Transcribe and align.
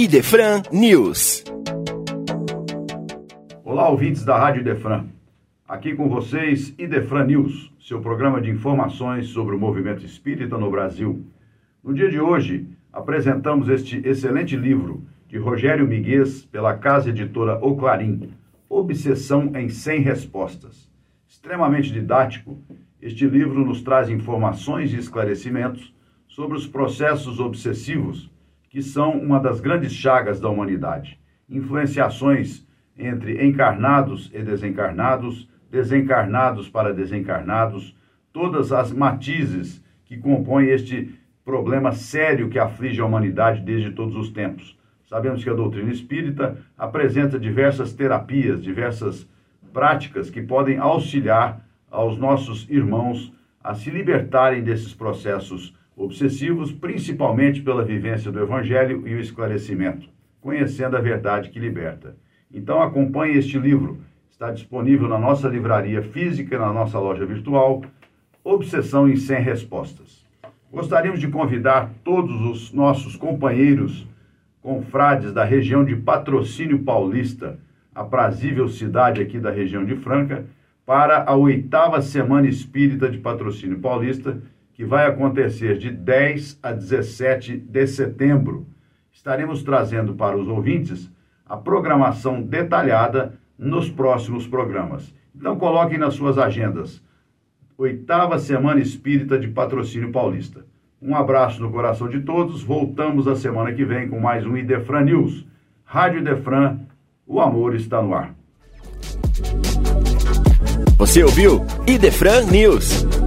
Idefran 0.00 0.62
News. 0.70 1.42
Olá, 3.64 3.88
ouvintes 3.88 4.24
da 4.24 4.38
Rádio 4.38 4.60
Idefran. 4.60 5.06
Aqui 5.66 5.96
com 5.96 6.08
vocês, 6.08 6.72
Idefran 6.78 7.24
News, 7.24 7.72
seu 7.80 8.00
programa 8.00 8.40
de 8.40 8.48
informações 8.48 9.26
sobre 9.30 9.56
o 9.56 9.58
movimento 9.58 10.06
espírita 10.06 10.56
no 10.56 10.70
Brasil. 10.70 11.26
No 11.82 11.92
dia 11.92 12.08
de 12.08 12.20
hoje, 12.20 12.68
apresentamos 12.92 13.68
este 13.68 14.00
excelente 14.06 14.56
livro 14.56 15.04
de 15.26 15.36
Rogério 15.36 15.84
Miguez 15.84 16.44
pela 16.44 16.78
casa 16.78 17.10
editora 17.10 17.58
O 17.60 17.74
Clarim, 17.74 18.30
Obsessão 18.68 19.50
em 19.56 19.68
100 19.68 20.02
Respostas. 20.02 20.88
Extremamente 21.26 21.92
didático, 21.92 22.56
este 23.02 23.26
livro 23.26 23.64
nos 23.64 23.82
traz 23.82 24.08
informações 24.08 24.92
e 24.92 24.96
esclarecimentos 24.96 25.92
sobre 26.28 26.56
os 26.56 26.68
processos 26.68 27.40
obsessivos, 27.40 28.30
que 28.68 28.82
são 28.82 29.12
uma 29.12 29.40
das 29.40 29.60
grandes 29.60 29.92
chagas 29.92 30.40
da 30.40 30.48
humanidade. 30.48 31.18
Influenciações 31.48 32.66
entre 32.96 33.46
encarnados 33.46 34.30
e 34.34 34.42
desencarnados, 34.42 35.48
desencarnados 35.70 36.68
para 36.68 36.92
desencarnados, 36.92 37.96
todas 38.32 38.72
as 38.72 38.92
matizes 38.92 39.82
que 40.04 40.16
compõem 40.16 40.68
este 40.68 41.14
problema 41.44 41.92
sério 41.92 42.48
que 42.48 42.58
aflige 42.58 43.00
a 43.00 43.06
humanidade 43.06 43.62
desde 43.62 43.92
todos 43.92 44.16
os 44.16 44.30
tempos. 44.30 44.76
Sabemos 45.06 45.42
que 45.42 45.48
a 45.48 45.54
doutrina 45.54 45.90
espírita 45.90 46.58
apresenta 46.76 47.38
diversas 47.38 47.94
terapias, 47.94 48.62
diversas 48.62 49.26
práticas 49.72 50.28
que 50.28 50.42
podem 50.42 50.76
auxiliar 50.76 51.64
aos 51.90 52.18
nossos 52.18 52.68
irmãos 52.68 53.32
a 53.64 53.74
se 53.74 53.90
libertarem 53.90 54.62
desses 54.62 54.92
processos 54.92 55.74
obsessivos, 55.98 56.70
principalmente 56.70 57.60
pela 57.60 57.84
vivência 57.84 58.30
do 58.30 58.40
Evangelho 58.40 59.06
e 59.06 59.14
o 59.14 59.20
esclarecimento, 59.20 60.08
conhecendo 60.40 60.96
a 60.96 61.00
verdade 61.00 61.50
que 61.50 61.58
liberta. 61.58 62.16
Então 62.50 62.80
acompanhe 62.80 63.36
este 63.36 63.58
livro, 63.58 63.98
está 64.30 64.52
disponível 64.52 65.08
na 65.08 65.18
nossa 65.18 65.48
livraria 65.48 66.00
física 66.00 66.54
e 66.54 66.58
na 66.58 66.72
nossa 66.72 66.98
loja 66.98 67.26
virtual, 67.26 67.82
Obsessão 68.44 69.08
em 69.08 69.16
100 69.16 69.42
Respostas. 69.42 70.24
Gostaríamos 70.70 71.20
de 71.20 71.28
convidar 71.28 71.90
todos 72.04 72.40
os 72.42 72.72
nossos 72.72 73.16
companheiros 73.16 74.06
confrades 74.62 75.32
da 75.32 75.44
região 75.44 75.84
de 75.84 75.96
Patrocínio 75.96 76.78
Paulista, 76.78 77.58
aprazível 77.94 78.68
cidade 78.68 79.20
aqui 79.20 79.38
da 79.38 79.50
região 79.50 79.84
de 79.84 79.96
Franca, 79.96 80.46
para 80.86 81.24
a 81.24 81.34
oitava 81.34 82.00
Semana 82.00 82.48
Espírita 82.48 83.10
de 83.10 83.18
Patrocínio 83.18 83.80
Paulista, 83.80 84.40
que 84.78 84.84
vai 84.84 85.08
acontecer 85.08 85.76
de 85.76 85.90
10 85.90 86.60
a 86.62 86.70
17 86.70 87.56
de 87.56 87.86
setembro. 87.88 88.64
Estaremos 89.10 89.64
trazendo 89.64 90.14
para 90.14 90.38
os 90.38 90.46
ouvintes 90.46 91.10
a 91.44 91.56
programação 91.56 92.40
detalhada 92.40 93.36
nos 93.58 93.90
próximos 93.90 94.46
programas. 94.46 95.12
Então 95.34 95.58
coloquem 95.58 95.98
nas 95.98 96.14
suas 96.14 96.38
agendas. 96.38 97.02
Oitava 97.76 98.38
Semana 98.38 98.78
Espírita 98.78 99.36
de 99.36 99.48
Patrocínio 99.48 100.12
Paulista. 100.12 100.64
Um 101.02 101.16
abraço 101.16 101.60
no 101.60 101.72
coração 101.72 102.08
de 102.08 102.20
todos. 102.20 102.62
Voltamos 102.62 103.26
a 103.26 103.34
semana 103.34 103.72
que 103.72 103.84
vem 103.84 104.08
com 104.08 104.20
mais 104.20 104.46
um 104.46 104.56
Idefran 104.56 105.00
News. 105.00 105.44
Rádio 105.84 106.20
Idefran, 106.20 106.78
o 107.26 107.40
amor 107.40 107.74
está 107.74 108.00
no 108.00 108.14
ar. 108.14 108.32
Você 110.96 111.24
ouviu 111.24 111.66
Idefran 111.84 112.44
News. 112.44 113.17